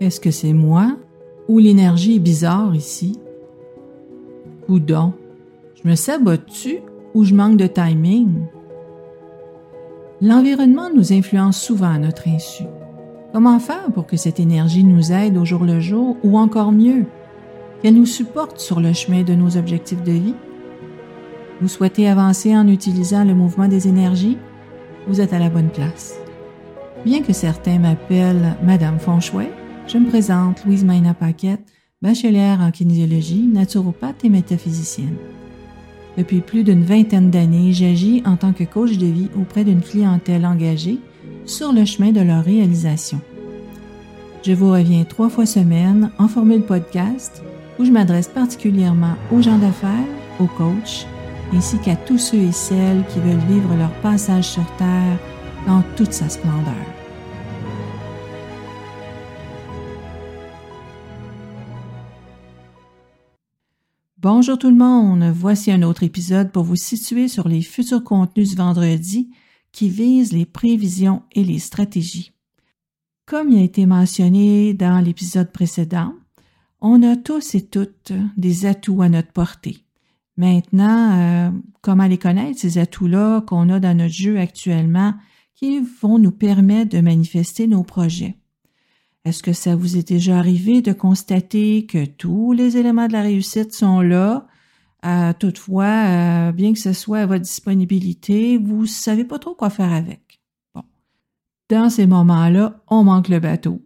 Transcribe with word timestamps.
Est-ce 0.00 0.20
que 0.20 0.30
c'est 0.30 0.52
moi 0.52 0.96
ou 1.48 1.58
l'énergie 1.58 2.16
est 2.16 2.20
bizarre 2.20 2.74
ici? 2.74 3.18
Ou 4.68 4.78
donc, 4.78 5.14
je 5.74 5.88
me 5.88 5.94
sabote-tu 5.94 6.80
ou 7.14 7.24
je 7.24 7.34
manque 7.34 7.56
de 7.56 7.66
timing? 7.66 8.46
L'environnement 10.20 10.90
nous 10.94 11.12
influence 11.14 11.60
souvent 11.60 11.94
à 11.94 11.98
notre 11.98 12.28
insu. 12.28 12.64
Comment 13.32 13.58
faire 13.58 13.90
pour 13.94 14.06
que 14.06 14.18
cette 14.18 14.40
énergie 14.40 14.84
nous 14.84 15.12
aide 15.12 15.38
au 15.38 15.44
jour 15.44 15.64
le 15.64 15.80
jour 15.80 16.16
ou 16.22 16.36
encore 16.36 16.72
mieux, 16.72 17.04
qu'elle 17.80 17.94
nous 17.94 18.06
supporte 18.06 18.58
sur 18.58 18.80
le 18.80 18.92
chemin 18.92 19.22
de 19.22 19.34
nos 19.34 19.56
objectifs 19.56 20.02
de 20.02 20.12
vie? 20.12 20.34
Vous 21.62 21.68
souhaitez 21.68 22.06
avancer 22.06 22.54
en 22.54 22.68
utilisant 22.68 23.24
le 23.24 23.34
mouvement 23.34 23.68
des 23.68 23.88
énergies? 23.88 24.36
Vous 25.06 25.22
êtes 25.22 25.32
à 25.32 25.38
la 25.38 25.48
bonne 25.48 25.70
place. 25.70 26.18
Bien 27.04 27.22
que 27.22 27.32
certains 27.32 27.78
m'appellent 27.78 28.56
Madame 28.62 28.98
Fonchouet, 28.98 29.50
je 29.88 29.98
me 29.98 30.08
présente 30.08 30.64
Louise 30.64 30.84
Maina 30.84 31.14
Paquette, 31.14 31.64
bachelière 32.02 32.60
en 32.60 32.70
kinésiologie, 32.70 33.46
naturopathe 33.46 34.24
et 34.24 34.28
métaphysicienne. 34.28 35.16
Depuis 36.18 36.40
plus 36.40 36.64
d'une 36.64 36.82
vingtaine 36.82 37.30
d'années, 37.30 37.72
j'agis 37.72 38.22
en 38.26 38.36
tant 38.36 38.52
que 38.52 38.64
coach 38.64 38.96
de 38.96 39.06
vie 39.06 39.28
auprès 39.38 39.64
d'une 39.64 39.82
clientèle 39.82 40.46
engagée 40.46 40.98
sur 41.44 41.72
le 41.72 41.84
chemin 41.84 42.10
de 42.10 42.20
leur 42.20 42.42
réalisation. 42.42 43.20
Je 44.42 44.52
vous 44.52 44.70
reviens 44.70 45.04
trois 45.04 45.28
fois 45.28 45.46
semaine 45.46 46.10
en 46.18 46.26
formule 46.26 46.62
podcast 46.62 47.42
où 47.78 47.84
je 47.84 47.90
m'adresse 47.90 48.28
particulièrement 48.28 49.14
aux 49.30 49.42
gens 49.42 49.58
d'affaires, 49.58 49.90
aux 50.40 50.46
coachs, 50.46 51.06
ainsi 51.52 51.78
qu'à 51.78 51.94
tous 51.94 52.18
ceux 52.18 52.38
et 52.38 52.52
celles 52.52 53.04
qui 53.08 53.20
veulent 53.20 53.46
vivre 53.48 53.76
leur 53.76 53.92
passage 54.00 54.48
sur 54.48 54.64
Terre 54.78 55.18
dans 55.66 55.82
toute 55.96 56.12
sa 56.12 56.28
splendeur. 56.28 56.95
Bonjour 64.28 64.58
tout 64.58 64.70
le 64.70 64.76
monde, 64.76 65.22
voici 65.32 65.70
un 65.70 65.82
autre 65.82 66.02
épisode 66.02 66.50
pour 66.50 66.64
vous 66.64 66.74
situer 66.74 67.28
sur 67.28 67.46
les 67.46 67.62
futurs 67.62 68.02
contenus 68.02 68.50
du 68.50 68.56
vendredi 68.56 69.30
qui 69.70 69.88
visent 69.88 70.32
les 70.32 70.46
prévisions 70.46 71.22
et 71.30 71.44
les 71.44 71.60
stratégies. 71.60 72.32
Comme 73.24 73.50
il 73.50 73.58
a 73.58 73.62
été 73.62 73.86
mentionné 73.86 74.74
dans 74.74 74.98
l'épisode 74.98 75.52
précédent, 75.52 76.12
on 76.80 77.04
a 77.04 77.14
tous 77.14 77.54
et 77.54 77.66
toutes 77.66 78.12
des 78.36 78.66
atouts 78.66 79.00
à 79.00 79.08
notre 79.08 79.30
portée. 79.30 79.84
Maintenant, 80.36 81.20
euh, 81.20 81.50
comment 81.80 82.08
les 82.08 82.18
connaître, 82.18 82.58
ces 82.58 82.78
atouts-là 82.78 83.42
qu'on 83.42 83.68
a 83.68 83.78
dans 83.78 83.96
notre 83.96 84.12
jeu 84.12 84.40
actuellement 84.40 85.14
qui 85.54 85.78
vont 86.02 86.18
nous 86.18 86.32
permettre 86.32 86.90
de 86.90 87.00
manifester 87.00 87.68
nos 87.68 87.84
projets? 87.84 88.34
Est-ce 89.26 89.42
que 89.42 89.52
ça 89.52 89.74
vous 89.74 89.96
est 89.96 90.06
déjà 90.06 90.38
arrivé 90.38 90.82
de 90.82 90.92
constater 90.92 91.84
que 91.84 92.04
tous 92.04 92.52
les 92.52 92.76
éléments 92.76 93.08
de 93.08 93.12
la 93.12 93.22
réussite 93.22 93.72
sont 93.72 94.00
là? 94.00 94.46
Euh, 95.04 95.32
toutefois, 95.36 95.84
euh, 95.86 96.52
bien 96.52 96.72
que 96.72 96.78
ce 96.78 96.92
soit 96.92 97.18
à 97.18 97.26
votre 97.26 97.42
disponibilité, 97.42 98.56
vous 98.56 98.82
ne 98.82 98.86
savez 98.86 99.24
pas 99.24 99.40
trop 99.40 99.56
quoi 99.56 99.68
faire 99.68 99.92
avec. 99.92 100.40
Bon. 100.76 100.84
Dans 101.68 101.90
ces 101.90 102.06
moments-là, 102.06 102.80
on 102.86 103.02
manque 103.02 103.28
le 103.28 103.40
bateau. 103.40 103.82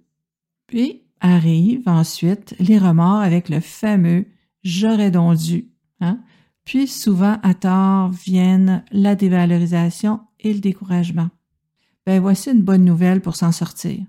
Puis 0.67 1.05
arrivent 1.21 1.89
ensuite 1.89 2.55
les 2.59 2.77
remords 2.77 3.23
avec 3.23 3.49
le 3.49 3.61
fameux 3.61 4.27
j'aurais 4.63 5.11
donc 5.11 5.39
dû. 5.39 5.71
Hein? 6.03 6.21
Puis 6.67 6.87
souvent, 6.87 7.39
à 7.43 7.55
tort, 7.55 8.11
viennent 8.11 8.85
la 8.93 9.15
dévalorisation 9.15 10.21
et 10.39 10.53
le 10.53 10.61
découragement. 10.61 11.31
Ben 12.05 12.21
voici 12.21 12.51
une 12.51 12.61
bonne 12.61 12.85
nouvelle 12.85 13.23
pour 13.23 13.37
s'en 13.37 13.53
sortir. 13.53 14.05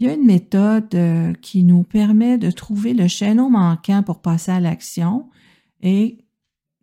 Il 0.00 0.06
y 0.06 0.10
a 0.10 0.14
une 0.14 0.24
méthode 0.24 0.94
euh, 0.94 1.34
qui 1.34 1.62
nous 1.62 1.82
permet 1.82 2.38
de 2.38 2.50
trouver 2.50 2.94
le 2.94 3.06
chaînon 3.06 3.50
manquant 3.50 4.02
pour 4.02 4.22
passer 4.22 4.50
à 4.50 4.58
l'action 4.58 5.28
et 5.82 6.24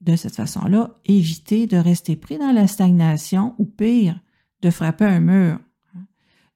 de 0.02 0.16
cette 0.16 0.36
façon-là, 0.36 0.92
éviter 1.06 1.66
de 1.66 1.78
rester 1.78 2.16
pris 2.16 2.38
dans 2.38 2.52
la 2.52 2.68
stagnation 2.68 3.56
ou 3.58 3.66
pire, 3.66 4.19
de 4.62 4.69
frapper 4.69 5.06
un 5.06 5.19
mur. 5.19 5.59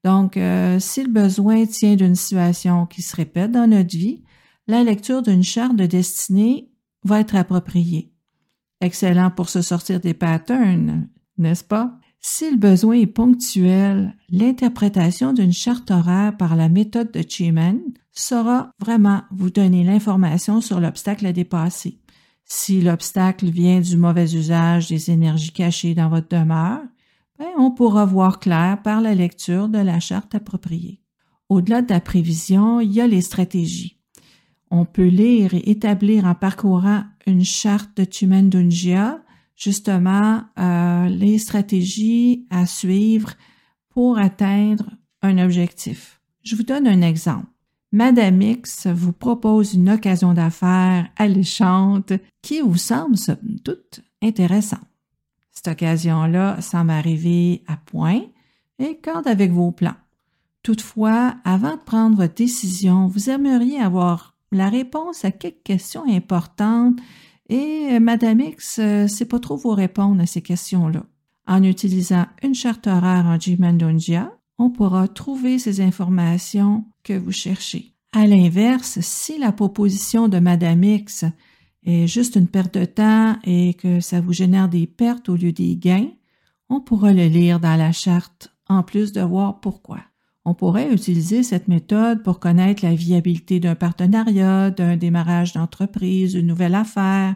Donc, 0.03 0.37
euh, 0.37 0.79
si 0.79 1.03
le 1.03 1.11
besoin 1.11 1.65
tient 1.65 1.95
d'une 1.95 2.15
situation 2.15 2.85
qui 2.85 3.01
se 3.01 3.15
répète 3.15 3.51
dans 3.51 3.67
notre 3.67 3.97
vie, 3.97 4.23
la 4.67 4.83
lecture 4.83 5.23
d'une 5.23 5.43
charte 5.43 5.75
de 5.75 5.87
destinée 5.87 6.71
va 7.03 7.21
être 7.21 7.35
appropriée. 7.35 8.13
Excellent 8.81 9.31
pour 9.31 9.49
se 9.49 9.63
sortir 9.63 9.99
des 9.99 10.13
patterns, 10.13 11.09
n'est-ce 11.39 11.63
pas? 11.63 11.99
Si 12.23 12.51
le 12.51 12.57
besoin 12.57 12.93
est 12.93 13.07
ponctuel, 13.07 14.15
l'interprétation 14.29 15.33
d'une 15.33 15.51
charte 15.51 15.89
horaire 15.89 16.37
par 16.37 16.55
la 16.55 16.69
méthode 16.69 17.11
de 17.11 17.23
Chiman 17.27 17.79
saura 18.11 18.71
vraiment 18.79 19.23
vous 19.31 19.49
donner 19.49 19.83
l'information 19.83 20.61
sur 20.61 20.79
l'obstacle 20.79 21.25
à 21.25 21.33
dépasser. 21.33 21.97
Si 22.45 22.79
l'obstacle 22.79 23.49
vient 23.49 23.79
du 23.79 23.97
mauvais 23.97 24.35
usage 24.35 24.87
des 24.89 25.09
énergies 25.09 25.51
cachées 25.51 25.95
dans 25.95 26.09
votre 26.09 26.27
demeure, 26.27 26.81
ben, 27.39 27.47
on 27.57 27.71
pourra 27.71 28.05
voir 28.05 28.39
clair 28.39 28.79
par 28.83 29.01
la 29.01 29.15
lecture 29.15 29.67
de 29.67 29.79
la 29.79 29.99
charte 29.99 30.35
appropriée. 30.35 31.01
Au-delà 31.49 31.81
de 31.81 31.91
la 31.91 32.01
prévision, 32.01 32.79
il 32.81 32.91
y 32.91 33.01
a 33.01 33.07
les 33.07 33.21
stratégies. 33.21 33.97
On 34.69 34.85
peut 34.85 35.07
lire 35.07 35.55
et 35.55 35.71
établir 35.71 36.25
en 36.25 36.35
parcourant 36.35 37.03
une 37.25 37.43
charte 37.43 37.97
de 37.97 38.03
Tumen 38.03 38.49
Dungia 38.49 39.21
justement 39.61 40.41
euh, 40.57 41.07
les 41.07 41.37
stratégies 41.37 42.47
à 42.49 42.65
suivre 42.65 43.33
pour 43.89 44.17
atteindre 44.17 44.89
un 45.21 45.37
objectif. 45.37 46.19
Je 46.43 46.55
vous 46.55 46.63
donne 46.63 46.87
un 46.87 47.01
exemple. 47.01 47.45
Madame 47.91 48.41
X 48.41 48.87
vous 48.87 49.11
propose 49.11 49.73
une 49.73 49.89
occasion 49.89 50.33
d'affaires 50.33 51.09
alléchante 51.17 52.13
qui 52.41 52.61
vous 52.61 52.77
semble 52.77 53.17
toute 53.63 54.01
intéressante. 54.23 54.79
Cette 55.51 55.67
occasion-là 55.67 56.59
semble 56.61 56.91
arriver 56.91 57.63
à 57.67 57.75
point 57.75 58.21
et 58.79 58.97
quand 59.03 59.27
avec 59.27 59.51
vos 59.51 59.71
plans. 59.71 59.97
Toutefois, 60.63 61.35
avant 61.43 61.75
de 61.75 61.81
prendre 61.81 62.15
votre 62.15 62.33
décision, 62.33 63.07
vous 63.07 63.29
aimeriez 63.29 63.79
avoir 63.79 64.35
la 64.51 64.69
réponse 64.69 65.23
à 65.25 65.31
quelques 65.31 65.63
questions 65.63 66.05
importantes 66.07 66.97
et 67.51 67.89
euh, 67.91 67.99
Madame 67.99 68.39
X 68.39 68.79
ne 68.79 68.83
euh, 68.83 69.07
sait 69.07 69.25
pas 69.25 69.39
trop 69.39 69.57
vous 69.57 69.71
répondre 69.71 70.21
à 70.21 70.25
ces 70.25 70.41
questions-là. 70.41 71.03
En 71.47 71.63
utilisant 71.63 72.25
une 72.41 72.55
charte 72.55 72.87
horaire 72.87 73.25
en 73.25 73.37
Gmandungia, 73.37 74.31
on 74.57 74.69
pourra 74.69 75.07
trouver 75.07 75.59
ces 75.59 75.81
informations 75.81 76.85
que 77.03 77.13
vous 77.13 77.33
cherchez. 77.33 77.93
À 78.13 78.25
l'inverse, 78.25 78.99
si 79.01 79.37
la 79.37 79.51
proposition 79.51 80.29
de 80.29 80.39
Madame 80.39 80.83
X 80.83 81.25
est 81.83 82.07
juste 82.07 82.35
une 82.35 82.47
perte 82.47 82.77
de 82.77 82.85
temps 82.85 83.37
et 83.43 83.73
que 83.73 83.99
ça 83.99 84.21
vous 84.21 84.33
génère 84.33 84.69
des 84.69 84.87
pertes 84.87 85.27
au 85.27 85.35
lieu 85.35 85.51
des 85.51 85.75
gains, 85.75 86.09
on 86.69 86.79
pourra 86.79 87.11
le 87.11 87.27
lire 87.27 87.59
dans 87.59 87.75
la 87.75 87.91
charte 87.91 88.55
en 88.69 88.81
plus 88.81 89.11
de 89.11 89.21
voir 89.21 89.59
pourquoi. 89.59 89.99
On 90.43 90.53
pourrait 90.55 90.91
utiliser 90.91 91.43
cette 91.43 91.67
méthode 91.67 92.23
pour 92.23 92.39
connaître 92.39 92.83
la 92.83 92.95
viabilité 92.95 93.59
d'un 93.59 93.75
partenariat, 93.75 94.71
d'un 94.71 94.97
démarrage 94.97 95.53
d'entreprise, 95.53 96.33
d'une 96.33 96.47
nouvelle 96.47 96.73
affaire, 96.73 97.35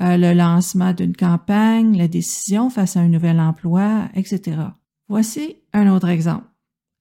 euh, 0.00 0.16
le 0.16 0.32
lancement 0.32 0.92
d'une 0.92 1.16
campagne, 1.16 1.96
la 1.96 2.06
décision 2.06 2.70
face 2.70 2.96
à 2.96 3.00
un 3.00 3.08
nouvel 3.08 3.40
emploi, 3.40 4.08
etc. 4.14 4.58
Voici 5.08 5.56
un 5.72 5.92
autre 5.92 6.08
exemple. 6.08 6.46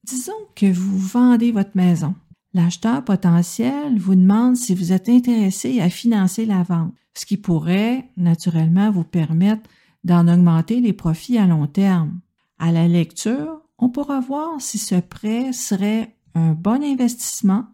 Disons 0.04 0.32
que 0.56 0.72
vous 0.72 0.98
vendez 0.98 1.52
votre 1.52 1.76
maison. 1.76 2.16
L'acheteur 2.54 3.04
potentiel 3.04 3.98
vous 3.98 4.16
demande 4.16 4.56
si 4.56 4.74
vous 4.74 4.94
êtes 4.94 5.10
intéressé 5.10 5.82
à 5.82 5.90
financer 5.90 6.46
la 6.46 6.64
vente, 6.64 6.94
ce 7.14 7.26
qui 7.26 7.38
pourrait 7.38 8.10
naturellement 8.16 8.92
vous 8.92 9.04
permettre 9.04 9.70
d'en 10.04 10.28
augmenter 10.28 10.80
les 10.80 10.94
profits 10.94 11.38
à 11.38 11.48
long 11.48 11.68
terme. 11.68 12.20
À 12.58 12.72
la 12.72 12.88
lecture, 12.88 13.62
on 13.78 13.90
pourra 13.90 14.20
voir 14.20 14.62
si 14.62 14.78
ce 14.78 14.96
prêt 14.96 15.54
serait 15.54 16.16
un 16.34 16.54
bon 16.54 16.84
investissement 16.84 17.66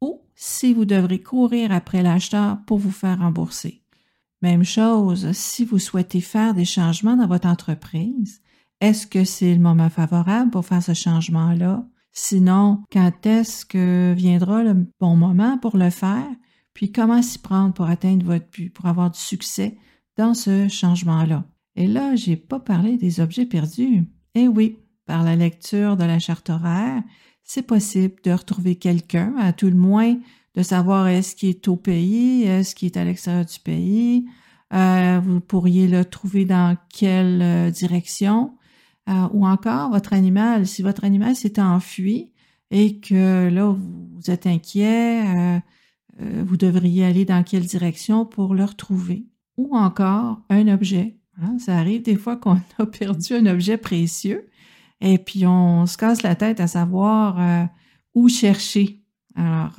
ou 0.00 0.20
si 0.34 0.74
vous 0.74 0.84
devrez 0.84 1.20
courir 1.20 1.72
après 1.72 2.02
l'acheteur 2.02 2.58
pour 2.66 2.78
vous 2.78 2.90
faire 2.90 3.20
rembourser. 3.20 3.82
Même 4.40 4.64
chose, 4.64 5.30
si 5.32 5.64
vous 5.64 5.78
souhaitez 5.78 6.20
faire 6.20 6.54
des 6.54 6.64
changements 6.64 7.16
dans 7.16 7.28
votre 7.28 7.48
entreprise, 7.48 8.40
est-ce 8.80 9.06
que 9.06 9.24
c'est 9.24 9.54
le 9.54 9.60
moment 9.60 9.90
favorable 9.90 10.50
pour 10.50 10.66
faire 10.66 10.82
ce 10.82 10.94
changement-là? 10.94 11.86
Sinon, 12.10 12.82
quand 12.90 13.24
est-ce 13.24 13.64
que 13.64 14.12
viendra 14.16 14.64
le 14.64 14.86
bon 14.98 15.16
moment 15.16 15.56
pour 15.58 15.76
le 15.76 15.90
faire? 15.90 16.28
Puis 16.74 16.90
comment 16.90 17.22
s'y 17.22 17.38
prendre 17.38 17.72
pour 17.72 17.86
atteindre 17.86 18.26
votre 18.26 18.50
but, 18.50 18.70
pour 18.70 18.86
avoir 18.86 19.10
du 19.10 19.18
succès 19.20 19.78
dans 20.16 20.34
ce 20.34 20.68
changement-là? 20.68 21.44
Et 21.76 21.86
là, 21.86 22.16
j'ai 22.16 22.36
pas 22.36 22.58
parlé 22.58 22.96
des 22.96 23.20
objets 23.20 23.46
perdus. 23.46 24.04
Eh 24.34 24.48
oui, 24.48 24.78
par 25.12 25.24
la 25.24 25.36
lecture 25.36 25.98
de 25.98 26.04
la 26.04 26.18
charte 26.18 26.48
horaire, 26.48 27.02
c'est 27.42 27.66
possible 27.66 28.14
de 28.24 28.30
retrouver 28.30 28.76
quelqu'un, 28.76 29.34
à 29.38 29.52
tout 29.52 29.66
le 29.66 29.76
moins 29.76 30.16
de 30.54 30.62
savoir 30.62 31.06
est-ce 31.06 31.36
qu'il 31.36 31.50
est 31.50 31.68
au 31.68 31.76
pays, 31.76 32.44
est-ce 32.44 32.74
qu'il 32.74 32.86
est 32.86 32.96
à 32.96 33.04
l'extérieur 33.04 33.44
du 33.44 33.58
pays. 33.58 34.24
Euh, 34.72 35.20
vous 35.22 35.40
pourriez 35.40 35.86
le 35.86 36.06
trouver 36.06 36.46
dans 36.46 36.78
quelle 36.88 37.42
euh, 37.42 37.70
direction. 37.70 38.54
Euh, 39.10 39.28
ou 39.34 39.46
encore 39.46 39.90
votre 39.90 40.14
animal, 40.14 40.66
si 40.66 40.80
votre 40.80 41.04
animal 41.04 41.36
s'est 41.36 41.60
enfui 41.60 42.32
et 42.70 42.98
que 42.98 43.50
là, 43.50 43.66
vous 43.66 44.30
êtes 44.30 44.46
inquiet, 44.46 45.60
vous 46.18 46.56
devriez 46.56 47.04
aller 47.04 47.26
dans 47.26 47.42
quelle 47.42 47.66
direction 47.66 48.24
pour 48.24 48.54
le 48.54 48.64
retrouver. 48.64 49.26
Ou 49.58 49.76
encore 49.76 50.40
un 50.48 50.68
objet. 50.68 51.18
Hein, 51.38 51.58
ça 51.58 51.76
arrive 51.76 52.00
des 52.00 52.16
fois 52.16 52.36
qu'on 52.36 52.56
a 52.78 52.86
perdu 52.86 53.34
un 53.34 53.44
objet 53.44 53.76
précieux 53.76 54.46
et 55.02 55.18
puis 55.18 55.46
on 55.46 55.84
se 55.86 55.98
casse 55.98 56.22
la 56.22 56.34
tête 56.34 56.60
à 56.60 56.66
savoir 56.66 57.68
où 58.14 58.28
chercher. 58.28 59.02
Alors, 59.34 59.76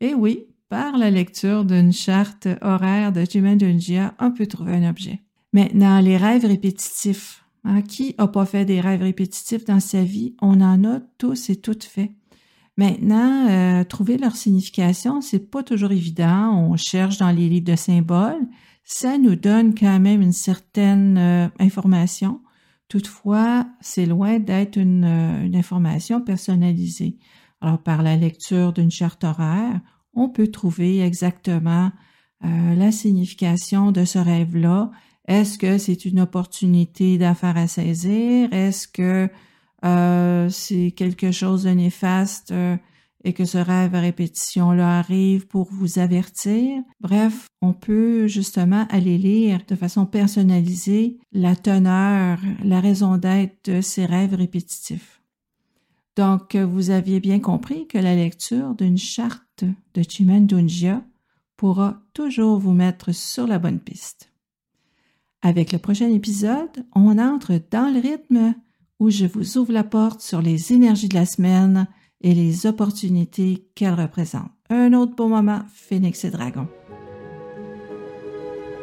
eh 0.00 0.14
oui, 0.14 0.46
par 0.68 0.96
la 0.96 1.10
lecture 1.10 1.64
d'une 1.64 1.92
charte 1.92 2.48
horaire 2.60 3.12
de 3.12 3.24
Dungia, 3.56 4.14
on 4.20 4.30
peut 4.30 4.46
trouver 4.46 4.74
un 4.74 4.88
objet. 4.88 5.20
Maintenant, 5.52 6.00
les 6.00 6.16
rêves 6.16 6.46
répétitifs. 6.46 7.42
Hein, 7.64 7.82
qui 7.82 8.16
n'a 8.18 8.26
pas 8.26 8.44
fait 8.44 8.64
des 8.64 8.80
rêves 8.80 9.02
répétitifs 9.02 9.64
dans 9.64 9.78
sa 9.78 10.02
vie? 10.02 10.34
On 10.42 10.60
en 10.60 10.82
a 10.84 11.00
tous 11.18 11.48
et 11.48 11.56
toutes 11.56 11.84
fait. 11.84 12.10
Maintenant, 12.76 13.48
euh, 13.48 13.84
trouver 13.84 14.16
leur 14.18 14.34
signification, 14.34 15.20
c'est 15.20 15.50
pas 15.50 15.62
toujours 15.62 15.92
évident. 15.92 16.56
On 16.56 16.76
cherche 16.76 17.18
dans 17.18 17.30
les 17.30 17.48
livres 17.48 17.70
de 17.70 17.76
symboles. 17.76 18.48
Ça 18.82 19.18
nous 19.18 19.36
donne 19.36 19.74
quand 19.76 20.00
même 20.00 20.22
une 20.22 20.32
certaine 20.32 21.18
euh, 21.18 21.48
information. 21.60 22.40
Toutefois, 22.92 23.64
c'est 23.80 24.04
loin 24.04 24.38
d'être 24.38 24.76
une, 24.76 25.06
euh, 25.06 25.46
une, 25.46 25.56
information 25.56 26.20
personnalisée. 26.20 27.16
Alors, 27.62 27.78
par 27.78 28.02
la 28.02 28.16
lecture 28.16 28.74
d'une 28.74 28.90
charte 28.90 29.24
horaire, 29.24 29.80
on 30.12 30.28
peut 30.28 30.48
trouver 30.48 31.00
exactement 31.00 31.90
euh, 32.44 32.74
la 32.74 32.92
signification 32.92 33.92
de 33.92 34.04
ce 34.04 34.18
rêve-là. 34.18 34.90
Est-ce 35.26 35.56
que 35.56 35.78
c'est 35.78 36.04
une 36.04 36.20
opportunité 36.20 37.16
d'affaires 37.16 37.56
à 37.56 37.66
saisir? 37.66 38.52
Est-ce 38.52 38.86
que 38.88 39.30
euh, 39.86 40.50
c'est 40.50 40.90
quelque 40.90 41.30
chose 41.30 41.62
de 41.62 41.70
néfaste 41.70 42.50
euh, 42.50 42.76
et 43.24 43.32
que 43.32 43.44
ce 43.44 43.58
rêve 43.58 43.94
à 43.94 44.00
répétition-là 44.00 44.98
arrive 44.98 45.46
pour 45.46 45.68
vous 45.72 45.98
avertir? 45.98 46.82
Bref, 47.00 47.46
on 47.60 47.72
peut 47.72 48.26
justement 48.26 48.86
aller 48.90 49.18
lire 49.18 49.60
de 49.68 49.76
façon 49.76 50.06
personnalisée 50.06 51.18
la 51.32 51.56
teneur, 51.56 52.38
la 52.64 52.80
raison 52.80 53.16
d'être 53.16 53.70
de 53.70 53.80
ces 53.80 54.06
rêves 54.06 54.34
répétitifs. 54.34 55.22
Donc, 56.16 56.56
vous 56.56 56.90
aviez 56.90 57.20
bien 57.20 57.40
compris 57.40 57.86
que 57.86 57.98
la 57.98 58.14
lecture 58.14 58.74
d'une 58.74 58.98
charte 58.98 59.64
de 59.94 60.02
Chimendunjia 60.02 61.02
pourra 61.56 62.02
toujours 62.12 62.58
vous 62.58 62.72
mettre 62.72 63.12
sur 63.12 63.46
la 63.46 63.58
bonne 63.58 63.80
piste. 63.80 64.32
Avec 65.40 65.72
le 65.72 65.78
prochain 65.78 66.10
épisode, 66.10 66.84
on 66.94 67.18
entre 67.18 67.58
dans 67.70 67.92
le 67.92 68.00
rythme 68.00 68.54
où 69.00 69.10
je 69.10 69.26
vous 69.26 69.58
ouvre 69.58 69.72
la 69.72 69.84
porte 69.84 70.20
sur 70.20 70.42
les 70.42 70.72
énergies 70.72 71.08
de 71.08 71.14
la 71.14 71.26
semaine 71.26 71.88
et 72.22 72.34
les 72.34 72.66
opportunités 72.66 73.66
qu'elles 73.74 74.00
représentent. 74.00 74.50
Un 74.70 74.92
autre 74.92 75.14
beau 75.14 75.28
moment, 75.28 75.60
Phoenix 75.74 76.24
et 76.24 76.30
Dragon. 76.30 76.66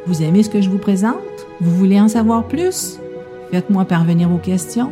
Vous 0.06 0.22
aimez 0.22 0.44
ce 0.44 0.50
que 0.50 0.62
je 0.62 0.70
vous 0.70 0.78
présente? 0.78 1.16
Vous 1.62 1.76
voulez 1.76 2.00
en 2.00 2.08
savoir 2.08 2.48
plus? 2.48 3.00
Faites-moi 3.52 3.86
parvenir 3.86 4.30
vos 4.30 4.38
questions 4.38 4.92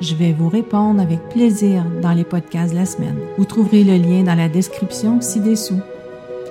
je 0.00 0.14
vais 0.14 0.32
vous 0.32 0.48
répondre 0.48 1.00
avec 1.00 1.28
plaisir 1.30 1.84
dans 2.02 2.12
les 2.12 2.24
podcasts 2.24 2.72
de 2.72 2.78
la 2.78 2.84
semaine. 2.84 3.18
Vous 3.38 3.46
trouverez 3.46 3.82
le 3.82 3.96
lien 3.96 4.24
dans 4.24 4.34
la 4.34 4.48
description 4.48 5.20
ci-dessous. 5.20 5.80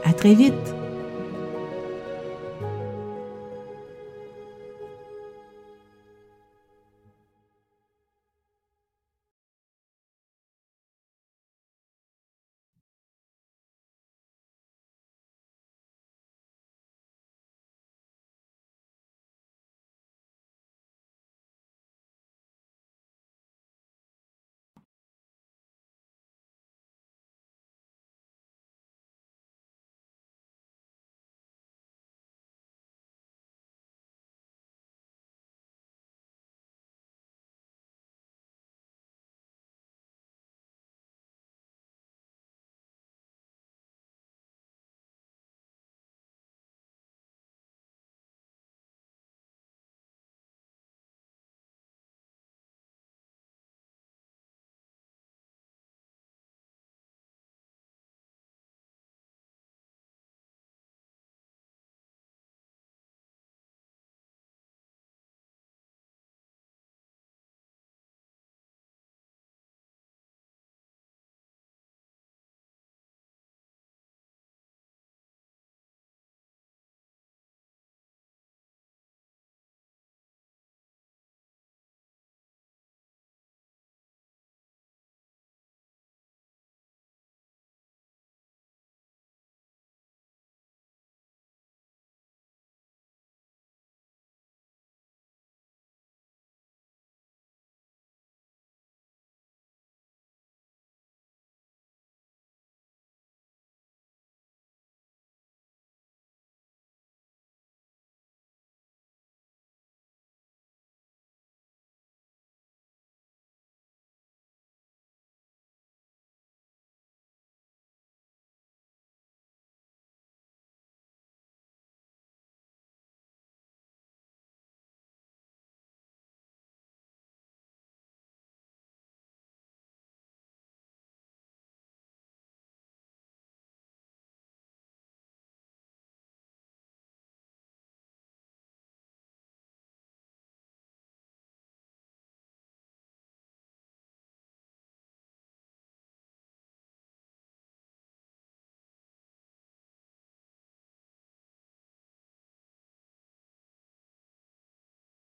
À 0.04 0.14
très 0.14 0.34
vite! 0.34 0.85